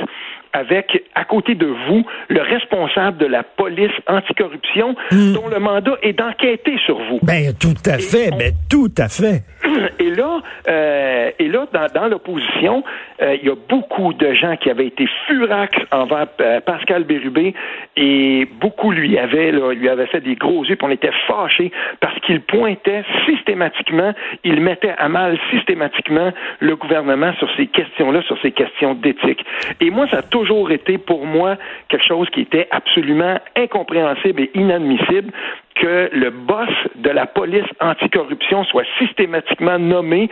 avec 0.53 1.03
à 1.15 1.25
côté 1.25 1.55
de 1.55 1.67
vous 1.67 2.05
le 2.27 2.41
responsable 2.41 3.17
de 3.17 3.25
la 3.25 3.43
police 3.43 3.91
anticorruption 4.07 4.95
mmh. 5.11 5.33
dont 5.33 5.47
le 5.47 5.59
mandat 5.59 5.97
est 6.01 6.13
d'enquêter 6.13 6.77
sur 6.85 6.97
vous. 6.97 7.19
Ben 7.23 7.53
tout 7.59 7.75
à 7.85 7.97
fait, 7.97 8.31
ben 8.31 8.53
tout 8.69 8.91
à 8.97 9.07
fait. 9.07 9.43
Et 9.99 10.09
là, 10.11 10.41
euh, 10.67 11.31
et 11.37 11.47
là, 11.47 11.67
dans, 11.73 11.87
dans 11.93 12.07
l'opposition, 12.07 12.83
euh, 13.21 13.35
il 13.41 13.47
y 13.47 13.51
a 13.51 13.55
beaucoup 13.67 14.13
de 14.13 14.33
gens 14.33 14.55
qui 14.55 14.69
avaient 14.69 14.87
été 14.87 15.07
furax 15.27 15.77
envers 15.91 16.27
euh, 16.41 16.61
Pascal 16.61 17.03
Bérubé 17.03 17.53
et 17.95 18.47
beaucoup 18.59 18.91
lui 18.91 19.17
avaient, 19.17 19.51
là, 19.51 19.73
lui 19.73 19.89
avaient 19.89 20.07
fait 20.07 20.21
des 20.21 20.35
gros 20.35 20.63
yeux, 20.63 20.75
puis 20.75 20.87
on 20.87 20.91
était 20.91 21.11
fâchés 21.27 21.71
parce 21.99 22.17
qu'il 22.21 22.41
pointait 22.41 23.03
systématiquement, 23.25 24.13
il 24.43 24.61
mettait 24.61 24.95
à 24.97 25.09
mal 25.09 25.37
systématiquement 25.51 26.31
le 26.59 26.75
gouvernement 26.75 27.33
sur 27.33 27.49
ces 27.57 27.67
questions-là, 27.67 28.21
sur 28.23 28.39
ces 28.41 28.51
questions 28.51 28.93
d'éthique. 28.93 29.43
Et 29.81 29.89
moi, 29.89 30.07
ça 30.07 30.17
a 30.17 30.21
toujours 30.39 30.71
été 30.71 30.97
pour 30.97 31.25
moi 31.25 31.57
quelque 31.89 32.05
chose 32.05 32.29
qui 32.29 32.41
était 32.41 32.67
absolument 32.71 33.39
incompréhensible 33.55 34.43
et 34.43 34.51
inadmissible 34.53 35.31
que 35.79 36.09
le 36.13 36.29
boss 36.29 36.69
de 36.95 37.09
la 37.09 37.25
police 37.25 37.65
anticorruption 37.79 38.63
soit 38.65 38.83
systématiquement 38.99 39.79
nommé 39.79 40.29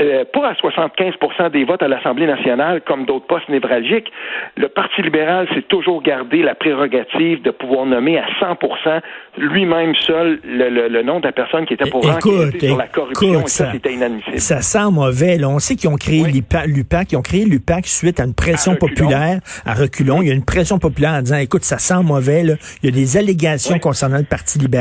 euh, 0.00 0.24
pas 0.32 0.50
à 0.50 0.54
75 0.54 1.14
des 1.52 1.64
votes 1.64 1.82
à 1.82 1.88
l'Assemblée 1.88 2.26
nationale 2.26 2.82
comme 2.86 3.04
d'autres 3.04 3.26
postes 3.26 3.48
névralgiques. 3.48 4.10
Le 4.56 4.68
Parti 4.68 5.02
libéral 5.02 5.46
s'est 5.54 5.62
toujours 5.62 6.02
gardé 6.02 6.42
la 6.42 6.54
prérogative 6.54 7.42
de 7.42 7.50
pouvoir 7.50 7.86
nommer 7.86 8.18
à 8.18 8.26
100% 8.40 9.00
lui-même 9.38 9.94
seul 9.94 10.40
le, 10.44 11.02
nom 11.02 11.20
de 11.20 11.26
la 11.26 11.32
personne 11.32 11.66
qui 11.66 11.74
était 11.74 11.88
pour 11.88 12.06
enquêter 12.08 12.68
sur 12.68 12.76
la 12.76 12.88
corruption. 12.88 13.46
ça, 13.46 13.72
c'était 13.72 13.94
inadmissible. 13.94 14.40
Ça 14.40 14.60
sent 14.60 14.90
mauvais. 14.90 15.38
On 15.44 15.58
sait 15.58 15.76
qu'ils 15.76 15.90
ont 15.90 15.96
créé 15.96 16.24
l'UPAC, 16.24 17.12
ils 17.12 17.16
ont 17.16 17.22
créé 17.22 17.44
l'UPAC 17.44 17.86
suite 17.86 18.20
à 18.20 18.24
une 18.24 18.34
pression 18.34 18.74
populaire 18.76 19.40
à 19.64 19.74
reculons. 19.74 20.22
Il 20.22 20.28
y 20.28 20.30
a 20.30 20.34
une 20.34 20.44
pression 20.44 20.78
populaire 20.78 21.12
en 21.12 21.22
disant, 21.22 21.36
écoute, 21.36 21.64
ça 21.64 21.78
sent 21.78 22.02
mauvais. 22.02 22.42
Là. 22.42 22.54
Il 22.82 22.90
y 22.90 22.92
a 22.92 22.94
des 22.94 23.16
allégations 23.16 23.78
concernant 23.78 24.18
le 24.18 24.24
Parti 24.24 24.58
libéral. 24.58 24.71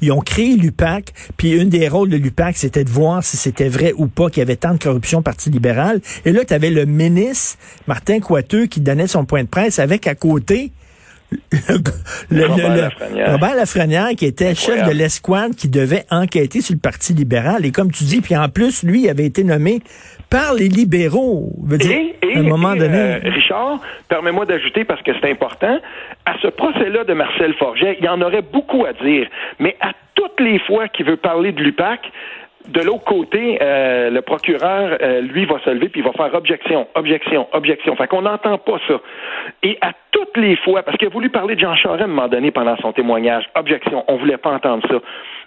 Ils 0.00 0.12
ont 0.12 0.20
créé 0.20 0.56
l'UPAC, 0.56 1.12
puis 1.36 1.52
une 1.52 1.68
des 1.68 1.88
rôles 1.88 2.08
de 2.08 2.16
l'UPAC, 2.16 2.56
c'était 2.56 2.84
de 2.84 2.90
voir 2.90 3.22
si 3.24 3.36
c'était 3.36 3.68
vrai 3.68 3.92
ou 3.96 4.06
pas 4.06 4.28
qu'il 4.28 4.40
y 4.40 4.42
avait 4.42 4.56
tant 4.56 4.74
de 4.74 4.78
corruption 4.78 5.20
au 5.20 5.22
Parti 5.22 5.50
libéral. 5.50 6.00
Et 6.24 6.32
là, 6.32 6.44
tu 6.44 6.54
avais 6.54 6.70
le 6.70 6.84
ministre, 6.84 7.58
Martin 7.86 8.20
Coiteux, 8.20 8.66
qui 8.66 8.80
donnait 8.80 9.06
son 9.06 9.24
point 9.24 9.42
de 9.42 9.48
presse 9.48 9.78
avec 9.78 10.06
à 10.06 10.14
côté 10.14 10.72
le, 12.30 12.46
Robert, 12.46 13.56
Lafrenière. 13.56 14.10
qui 14.16 14.26
était 14.26 14.54
chef 14.54 14.86
de 14.86 14.92
l'escouade 14.92 15.54
qui 15.54 15.68
devait 15.68 16.04
enquêter 16.10 16.60
sur 16.60 16.74
le 16.74 16.80
Parti 16.80 17.14
libéral. 17.14 17.64
Et 17.64 17.70
comme 17.70 17.90
tu 17.90 18.04
dis, 18.04 18.20
puis 18.20 18.36
en 18.36 18.48
plus, 18.48 18.82
lui 18.82 19.08
avait 19.08 19.24
été 19.24 19.44
nommé 19.44 19.82
par 20.32 20.54
les 20.54 20.68
libéraux. 20.68 21.50
Veut 21.64 21.78
dire, 21.78 22.14
et, 22.22 22.34
à 22.34 22.38
un 22.38 22.42
moment 22.42 22.74
donné. 22.74 22.98
Euh, 22.98 23.18
Richard, 23.24 23.78
permets-moi 24.08 24.46
d'ajouter 24.46 24.84
parce 24.84 25.02
que 25.02 25.12
c'est 25.20 25.30
important. 25.30 25.78
À 26.24 26.34
ce 26.40 26.48
procès-là 26.48 27.04
de 27.04 27.12
Marcel 27.12 27.54
Forget, 27.54 27.96
il 28.00 28.04
y 28.04 28.08
en 28.08 28.20
aurait 28.22 28.42
beaucoup 28.42 28.84
à 28.86 28.92
dire. 28.94 29.28
Mais 29.58 29.76
à 29.80 29.92
toutes 30.14 30.40
les 30.40 30.58
fois 30.60 30.88
qu'il 30.88 31.06
veut 31.06 31.16
parler 31.16 31.52
de 31.52 31.62
l'UPAC, 31.62 32.00
de 32.68 32.80
l'autre 32.80 33.04
côté, 33.04 33.58
euh, 33.60 34.10
le 34.10 34.22
procureur, 34.22 34.96
euh, 35.02 35.20
lui, 35.20 35.44
va 35.44 35.58
se 35.64 35.70
lever 35.70 35.88
puis 35.88 36.00
il 36.00 36.04
va 36.04 36.12
faire 36.12 36.32
objection, 36.34 36.86
objection, 36.94 37.48
objection. 37.52 37.96
Fait 37.96 38.06
qu'on 38.06 38.22
n'entend 38.22 38.58
pas 38.58 38.78
ça. 38.86 39.00
Et 39.62 39.78
à 39.80 39.92
toutes 40.12 40.36
les 40.36 40.56
fois, 40.56 40.82
parce 40.82 40.96
qu'il 40.96 41.08
a 41.08 41.10
voulu 41.10 41.28
parler 41.28 41.56
de 41.56 41.60
Jean 41.60 41.74
Charest 41.74 42.02
à 42.02 42.04
un 42.04 42.08
moment 42.08 42.28
donné 42.28 42.50
pendant 42.50 42.76
son 42.76 42.92
témoignage, 42.92 43.44
objection, 43.56 44.04
on 44.06 44.16
voulait 44.16 44.36
pas 44.36 44.50
entendre 44.50 44.86
ça. 44.88 44.96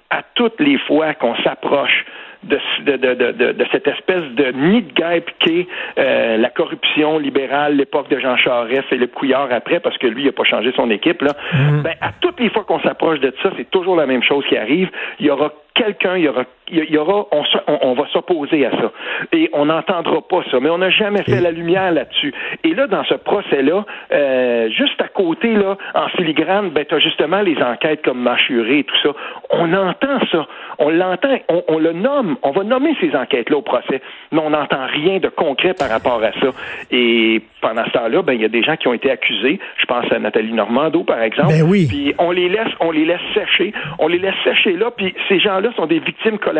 À 0.09 0.21
toutes 0.35 0.59
les 0.59 0.77
fois 0.79 1.13
qu'on 1.13 1.35
s'approche 1.43 2.05
de, 2.43 2.59
de, 2.97 3.13
de, 3.13 3.51
de, 3.53 3.65
cette 3.71 3.88
espèce 3.88 4.24
de 4.35 4.51
nid 4.51 4.83
de 4.83 4.93
guêpe 4.93 5.29
qu'est 5.39 5.67
euh, 5.97 6.38
la 6.38 6.50
corruption 6.50 7.17
libérale, 7.17 7.75
l'époque 7.75 8.09
de 8.09 8.19
Jean 8.19 8.38
Charest, 8.38 8.91
le 8.91 9.07
Couillard 9.07 9.51
après, 9.51 9.79
parce 9.79 9.97
que 9.97 10.07
lui, 10.07 10.24
il 10.24 10.25
n'a 10.27 10.31
pas 10.31 10.43
changé 10.43 10.71
son 10.75 10.89
équipe, 10.91 11.21
là. 11.21 11.31
Mm-hmm. 11.53 11.81
Ben, 11.81 11.95
à 12.01 12.12
toutes 12.21 12.39
les 12.39 12.50
fois 12.50 12.63
qu'on 12.63 12.79
s'approche 12.81 13.19
de 13.19 13.33
ça, 13.41 13.50
c'est 13.57 13.69
toujours 13.71 13.95
la 13.95 14.05
même 14.05 14.24
chose 14.24 14.45
qui 14.47 14.57
arrive. 14.57 14.89
Il 15.19 15.25
y 15.25 15.29
aura 15.29 15.51
quelqu'un, 15.74 16.17
il 16.17 16.24
y 16.24 16.27
aura, 16.27 16.43
il 16.72 16.89
y 16.89 16.98
aura 16.98 17.27
on, 17.31 17.43
on, 17.81 17.93
va 17.93 18.07
s'opposer 18.12 18.65
à 18.65 18.72
ça. 18.72 18.91
Et 19.31 19.50
on 19.53 19.65
n'entendra 19.65 20.22
pas 20.22 20.41
ça. 20.50 20.60
Mais 20.60 20.69
on 20.69 20.79
n'a 20.79 20.89
jamais 20.89 21.24
fait 21.24 21.41
la 21.41 21.51
lumière 21.51 21.91
là-dessus. 21.91 22.34
Et 22.63 22.74
là, 22.74 22.88
dans 22.88 23.03
ce 23.03 23.13
procès-là, 23.13 23.86
euh, 24.12 24.69
juste 24.72 25.00
à 25.01 25.07
côté, 25.07 25.53
là, 25.53 25.77
en 25.93 26.07
filigrane, 26.10 26.69
ben, 26.69 26.86
tu 26.86 26.95
as 26.95 27.00
justement 27.00 27.41
les 27.41 27.62
enquêtes 27.62 28.03
comme 28.03 28.19
Machuré 28.19 28.79
et 28.79 28.84
tout 28.84 28.95
ça. 29.03 29.10
On 29.51 29.74
entend 29.74 30.19
ça. 30.31 30.48
On 30.79 30.89
l'entend. 30.89 31.38
On, 31.50 31.63
on, 31.67 31.77
le 31.77 31.93
nomme. 31.93 32.38
On 32.41 32.51
va 32.51 32.63
nommer 32.63 32.95
ces 33.00 33.15
enquêtes-là 33.15 33.57
au 33.57 33.62
procès. 33.62 34.01
Mais 34.31 34.39
on 34.39 34.50
n'entend 34.50 34.86
rien 34.88 35.19
de 35.19 35.29
concret 35.29 35.74
par 35.74 35.89
rapport 35.89 36.24
à 36.24 36.31
ça. 36.39 36.48
Et 36.91 37.41
pendant 37.62 37.86
ce 37.86 37.91
temps-là, 37.91 38.22
ben, 38.24 38.34
il 38.34 38.41
y 38.41 38.45
a 38.45 38.50
des 38.50 38.63
gens 38.63 38.75
qui 38.75 38.88
ont 38.88 38.93
été 38.93 39.12
accusés. 39.12 39.60
Je 39.77 39.86
pense 39.86 40.12
à 40.12 40.19
Nathalie 40.19 40.53
Normando, 40.53 41.03
par 41.03 41.22
exemple. 41.22 41.50
Ben 41.50 41.63
oui. 41.63 41.86
Puis 41.88 42.15
on 42.17 42.31
les 42.31 42.50
laisse, 42.50 42.74
on 42.79 42.91
les 42.91 43.05
laisse 43.05 43.22
sécher. 43.34 43.72
On 44.00 44.07
les 44.07 44.17
laisse 44.17 44.36
sécher 44.43 44.74
là. 44.74 44.89
Puis 44.95 45.13
ces 45.29 45.39
gens-là 45.39 45.69
sont 45.75 45.86
des 45.86 46.00
victimes 46.00 46.39
collatérales 46.39 46.54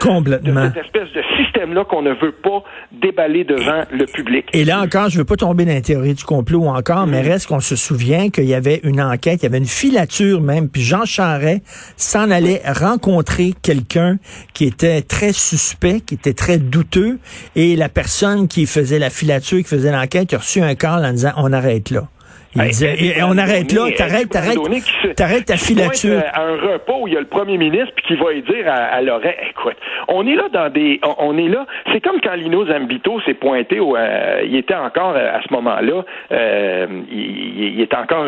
Complètement. 0.00 0.64
de 0.64 0.72
cette 0.74 0.84
espèce 0.84 1.12
de 1.12 1.22
système-là 1.38 1.84
qu'on 1.84 2.02
ne 2.02 2.12
veut 2.12 2.32
pas 2.32 2.62
déballer 2.92 3.44
devant 3.44 3.82
le 3.90 4.06
public. 4.06 4.46
Et 4.52 4.64
là 4.64 4.80
encore, 4.80 5.08
je 5.10 5.18
veux 5.18 5.24
pas 5.24 5.36
tomber 5.36 5.64
dans 5.64 5.72
la 5.72 5.80
théorie 5.80 6.14
du 6.14 6.24
complot 6.24 6.66
encore, 6.66 7.06
mais 7.06 7.22
mm. 7.22 7.26
reste 7.26 7.46
qu'on 7.48 7.60
se 7.60 7.76
souvient 7.76 8.30
qu'il 8.30 8.44
y 8.44 8.54
avait 8.54 8.80
une 8.84 9.00
enquête, 9.00 9.42
il 9.42 9.44
y 9.44 9.46
avait 9.46 9.58
une 9.58 9.66
filature 9.66 10.40
même, 10.40 10.68
puis 10.68 10.82
Jean 10.82 11.04
Charret 11.04 11.62
s'en 11.96 12.30
allait 12.30 12.62
rencontrer 12.66 13.52
quelqu'un 13.62 14.18
qui 14.52 14.64
était 14.64 15.02
très 15.02 15.32
suspect, 15.32 16.00
qui 16.00 16.14
était 16.14 16.34
très 16.34 16.58
douteux, 16.58 17.18
et 17.56 17.76
la 17.76 17.88
personne 17.88 18.48
qui 18.48 18.66
faisait 18.66 18.98
la 18.98 19.10
filature, 19.10 19.58
qui 19.58 19.68
faisait 19.68 19.92
l'enquête, 19.92 20.32
a 20.32 20.38
reçu 20.38 20.60
un 20.60 20.74
call 20.74 21.04
en 21.04 21.12
disant 21.12 21.32
on 21.36 21.52
arrête 21.52 21.90
là 21.90 22.08
et 22.56 23.22
on 23.22 23.36
arrête 23.36 23.72
là, 23.72 23.90
t'arrêtes, 23.96 24.28
t'arrêtes, 24.30 25.16
t'arrêtes 25.16 25.46
ta 25.46 25.56
filature. 25.56 26.22
À 26.32 26.42
un 26.42 26.56
repas 26.56 26.94
où 27.00 27.08
il 27.08 27.14
y 27.14 27.16
a 27.16 27.20
le 27.20 27.26
premier 27.26 27.58
ministre 27.58 27.92
puis 27.96 28.04
qui 28.06 28.16
va 28.16 28.32
dire 28.32 28.68
à, 28.68 29.00
l'oreille, 29.02 29.34
écoute, 29.50 29.76
on 30.08 30.26
est 30.26 30.34
là 30.34 30.48
dans 30.52 30.70
des, 30.70 31.00
on, 31.18 31.36
est 31.36 31.48
là, 31.48 31.66
c'est 31.92 32.00
comme 32.00 32.20
quand 32.20 32.34
Lino 32.34 32.66
Zambito 32.66 33.20
s'est 33.22 33.34
pointé, 33.34 33.80
où, 33.80 33.96
euh, 33.96 34.42
il 34.44 34.56
était 34.56 34.74
encore 34.74 35.14
euh, 35.16 35.36
à 35.36 35.40
ce 35.42 35.52
moment-là, 35.52 36.04
euh, 36.32 36.86
il, 37.10 37.74
il, 37.74 37.80
était 37.80 37.96
encore 37.96 38.26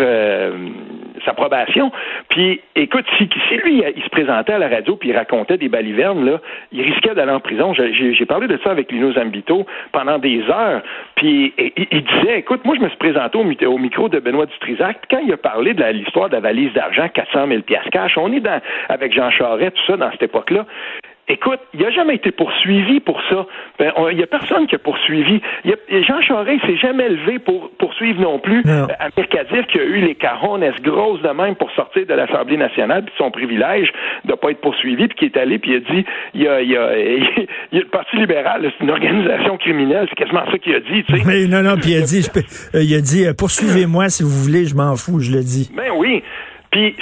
sa 1.27 1.35
probation. 1.35 1.93
Puis, 2.31 2.61
écoute, 2.75 3.05
si, 3.19 3.29
lui, 3.57 3.83
il 3.95 4.03
se 4.03 4.09
présentait 4.09 4.55
à 4.55 4.59
la 4.59 4.69
radio 4.69 4.97
puis 4.97 5.11
il 5.11 5.17
racontait 5.17 5.59
des 5.59 5.69
balivernes, 5.69 6.25
là, 6.25 6.41
il 6.73 6.83
risquait 6.83 7.15
d'aller 7.15 7.33
en 7.33 7.41
prison. 7.41 7.75
J'ai 7.75 8.27
parlé 8.27 8.47
de 8.47 8.59
ça 8.65 8.71
avec 8.71 8.91
Lino 8.91 9.13
Zambito 9.13 9.67
pendant 9.93 10.19
des 10.19 10.43
heures. 10.49 10.83
Puis, 11.17 11.53
il, 11.59 12.05
disait, 12.05 12.39
écoute, 12.39 12.65
moi, 12.65 12.77
je 12.77 12.83
me 12.83 12.89
suis 12.89 12.99
présenté 12.99 13.37
au, 13.67 13.79
micro 13.79 14.09
de 14.09 14.19
Benoît 14.21 14.47
Dutrisac. 14.47 14.99
Quand 15.11 15.21
il 15.25 15.33
a 15.33 15.37
parlé 15.37 15.75
de 15.75 15.85
l'histoire 15.85 16.29
de 16.29 16.35
la 16.35 16.41
valise 16.41 16.73
d'argent, 16.73 17.09
400 17.09 17.49
000 17.49 17.63
cash, 17.91 18.17
on 18.17 18.33
est 18.33 18.41
dans, 18.41 18.61
avec 18.89 19.13
Jean 19.13 19.31
Charest, 19.31 19.75
tout 19.77 19.93
ça, 19.93 19.97
dans 19.97 20.11
cette 20.13 20.23
époque-là. 20.23 20.65
Écoute, 21.29 21.59
il 21.75 21.81
n'a 21.81 21.91
jamais 21.91 22.15
été 22.15 22.31
poursuivi 22.31 23.01
pour 23.01 23.21
ça. 23.29 23.47
Ben, 23.81 23.93
il 24.13 24.17
n'y 24.17 24.23
a 24.23 24.29
personne 24.29 24.69
qui 24.69 24.77
a 24.77 24.79
poursuivi. 24.79 25.41
Y 25.65 25.73
a, 25.73 26.03
Jean 26.03 26.21
Charest 26.21 26.65
s'est 26.65 26.77
jamais 26.77 27.09
levé 27.09 27.41
pour 27.41 27.71
poursuivre 27.79 28.21
non 28.21 28.39
plus 28.39 28.63
non. 28.65 28.87
Amir 29.01 29.67
qui 29.67 29.79
a 29.79 29.83
eu 29.83 30.01
les 30.03 30.15
carones 30.15 30.65
grosses 30.83 31.21
de 31.23 31.29
même 31.29 31.57
pour 31.57 31.71
sortir 31.73 32.07
de 32.07 32.15
l'Assemblée 32.15 32.57
nationale, 32.57 33.05
puis 33.05 33.15
son 33.19 33.33
privilège 33.33 33.93
de 34.25 34.33
ne 34.33 34.37
pas 34.37 34.51
être 34.51 34.61
poursuivi, 34.61 35.09
puis 35.09 35.17
qui 35.17 35.25
est 35.25 35.37
allé, 35.37 35.59
puis 35.59 35.73
il 35.73 35.77
a 35.77 35.81
dit, 35.81 36.07
il 36.35 36.43
y 36.43 36.49
a, 36.49 36.63
y 36.63 36.77
a, 36.77 36.99
y 37.73 37.77
a 37.77 37.81
le 37.81 37.89
Parti 37.89 38.17
libéral, 38.17 38.71
c'est 38.79 38.85
une 38.85 38.91
organisation 38.91 39.57
criminelle, 39.59 40.07
c'est 40.09 40.17
quasiment 40.17 40.45
ça 40.51 40.59
qu'il 40.59 40.75
a 40.75 40.81
dit. 40.81 41.05
Mais 41.27 41.47
non, 41.47 41.63
non, 41.63 41.77
puis 41.77 41.91
il 41.91 42.03
a 42.03 42.03
dit, 42.03 42.25
euh, 42.75 42.83
il 42.83 42.95
a 42.95 43.01
dit, 43.01 43.27
euh, 43.27 43.33
poursuivez-moi 43.37 44.09
si 44.11 44.23
vous 44.23 44.31
voulez, 44.31 44.67
je 44.67 44.77
m'en 44.77 44.95
fous, 44.95 45.19
je 45.19 45.33
le 45.33 45.43
dis. 45.43 45.73
Ben 45.75 45.91
oui. 45.97 46.23
Puis, 46.71 46.95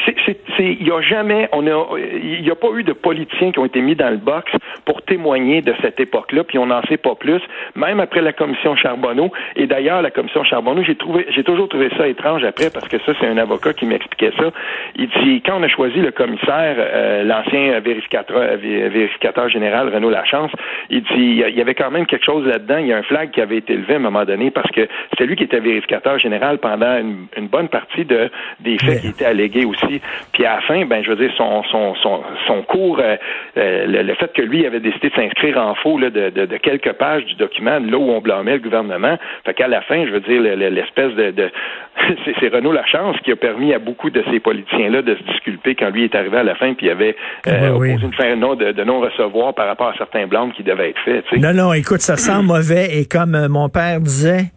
il 0.59 0.85
n'y 0.85 0.91
a 0.91 1.01
jamais, 1.01 1.49
on 1.53 1.67
a, 1.67 1.99
il 1.99 2.43
n'y 2.43 2.51
a 2.51 2.55
pas 2.55 2.69
eu 2.75 2.83
de 2.83 2.93
politiciens 2.93 3.53
qui 3.53 3.59
ont 3.59 3.65
été 3.65 3.81
mis 3.81 3.95
dans 3.95 4.11
le 4.11 4.17
box 4.17 4.53
pour 4.85 5.03
témoigner 5.03 5.63
de 5.63 5.75
cette 5.83 6.01
époque-là, 6.01 6.45
puis 6.45 6.59
on 6.59 6.67
n'en 6.67 6.83
sait 6.83 6.97
pas 6.97 7.15
plus, 7.15 7.41
même 7.75 8.01
après 8.01 8.23
la 8.23 8.33
commission 8.33 8.77
Charbonneau. 8.77 9.33
Et 9.57 9.67
d'ailleurs, 9.67 10.03
la 10.03 10.11
commission 10.11 10.45
Charbonneau, 10.45 10.83
j'ai 10.83 10.97
trouvé, 10.97 11.27
j'ai 11.31 11.45
toujours 11.45 11.69
trouvé 11.69 11.91
ça 11.97 12.07
étrange 12.09 12.45
après, 12.45 12.71
parce 12.71 12.89
que 12.89 12.99
ça, 13.01 13.13
c'est 13.21 13.27
un 13.27 13.39
avocat 13.39 13.73
qui 13.73 13.87
m'expliquait 13.87 14.33
ça. 14.39 14.51
Il 14.97 15.09
dit, 15.09 15.43
quand 15.45 15.59
on 15.59 15.63
a 15.63 15.69
choisi 15.69 16.01
le 16.01 16.11
commissaire, 16.11 16.77
euh, 16.79 17.25
l'ancien 17.25 17.81
vérificateur, 17.81 18.57
vérificateur 18.57 19.49
général 19.49 19.93
Renaud 19.95 20.11
Lachance, 20.11 20.51
il 20.91 21.03
dit, 21.03 21.09
il 21.17 21.57
y 21.57 21.61
avait 21.61 21.75
quand 21.75 21.91
même 21.91 22.07
quelque 22.07 22.25
chose 22.25 22.47
là-dedans. 22.47 22.79
Il 22.79 22.87
y 22.87 22.93
a 22.93 22.99
un 22.99 23.03
flag 23.03 23.31
qui 23.31 23.41
avait 23.41 23.59
été 23.59 23.75
levé 23.75 23.95
à 23.95 23.97
un 23.97 24.01
moment 24.01 24.25
donné 24.25 24.51
parce 24.51 24.71
que 24.71 24.89
c'est 25.19 25.27
lui 25.27 25.37
qui 25.37 25.45
était 25.45 25.61
vérificateur 25.61 26.19
général 26.19 26.59
pendant 26.59 26.99
une, 26.99 27.27
une 27.37 27.49
bonne 27.49 27.69
partie 27.69 28.05
de, 28.05 28.31
des 28.61 28.79
faits 28.79 29.01
qui 29.01 29.09
étaient 29.09 29.25
allégués 29.25 29.65
aussi. 29.65 30.01
Puis 30.33 30.44
à 30.47 30.57
la 30.57 30.61
fin, 30.63 30.85
ben 30.87 31.03
je 31.03 31.11
veux 31.11 31.17
dire, 31.17 31.33
son, 31.37 31.63
son, 31.65 31.95
son, 31.97 32.23
son 32.47 32.63
cours, 32.63 32.99
euh, 33.01 33.17
euh, 33.57 33.87
le, 33.87 34.15
fait 34.15 34.33
que 34.33 34.43
lui 34.43 34.67
avait 34.67 34.81
décidé 34.81 35.11
de 35.11 35.15
s'inscrire 35.15 35.59
en 35.59 35.75
faux 35.77 35.99
là, 35.99 36.11
de, 36.11 36.31
de, 36.31 36.47
de, 36.47 36.57
quelques 36.57 36.93
pages 36.93 37.25
du 37.27 37.35
document, 37.35 37.79
là 37.79 37.99
où 37.99 38.11
on 38.11 38.21
blâmait 38.21 38.55
le 38.55 38.59
gouvernement, 38.61 39.17
fait 39.45 39.55
qu'à 39.55 39.69
la 39.69 39.83
fin, 39.83 40.07
je 40.07 40.11
veux 40.11 40.21
dire, 40.21 40.41
l'espèce 40.41 41.15
de, 41.15 41.31
de 41.31 41.51
c'est 42.41 42.49
Renaud 42.49 42.73
Lachance 42.73 43.17
qui 43.25 43.33
a 43.33 43.37
permis 43.37 43.73
à 43.73 43.79
beaucoup 43.79 44.11
de 44.11 44.23
ces 44.31 44.41
politiciens-là 44.41 45.03
de 45.03 45.15
se 45.15 45.23
disculper 45.33 45.75
quand 45.75 45.91
lui 45.91 46.05
est 46.05 46.15
arrivé 46.15 46.39
à 46.39 46.43
la 46.43 46.55
fin, 46.55 46.75
puis 46.75 46.87
il 46.87 46.91
avait 46.91 47.17
euh, 47.47 47.71
oui. 47.77 47.93
une 47.93 48.13
fin 48.13 48.37
de, 48.37 48.73
de 48.73 48.85
non-recevoir 48.85 49.55
par 49.55 49.67
rapport 49.67 49.89
à 49.89 49.95
certains 49.97 50.27
blâmes 50.27 50.53
qui 50.53 50.63
devaient 50.63 50.91
être 50.91 51.01
faits. 51.05 51.25
Non, 51.39 51.53
non, 51.53 51.73
écoute, 51.73 52.01
ça 52.01 52.17
sent 52.17 52.43
mauvais, 52.43 52.99
et 52.99 53.07
comme 53.07 53.49
mon 53.49 53.69
père 53.69 54.01
disait, 54.01 54.51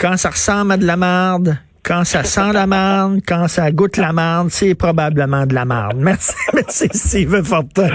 quand 0.00 0.16
ça 0.16 0.30
ressemble 0.30 0.72
à 0.72 0.76
de 0.76 0.86
la 0.86 0.96
merde, 0.96 1.58
quand 1.82 2.04
ça 2.04 2.24
sent 2.24 2.52
la 2.52 2.66
marde, 2.66 3.20
quand 3.26 3.48
ça 3.48 3.70
goûte 3.70 3.96
la 3.96 4.12
marde, 4.12 4.50
c'est 4.50 4.74
probablement 4.74 5.46
de 5.46 5.54
la 5.54 5.64
marde. 5.64 5.96
Merci, 5.98 6.34
merci 6.54 6.88
Steve 6.92 7.42
Fortin. 7.42 7.88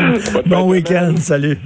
Bon 0.46 0.70
week-end, 0.70 1.16
salut. 1.20 1.60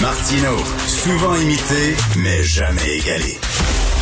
Martino, 0.00 0.56
souvent 0.86 1.34
imité, 1.36 1.96
mais 2.22 2.42
jamais 2.42 2.98
égalé. 2.98 3.38